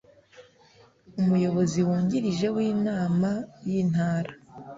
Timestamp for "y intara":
3.69-4.31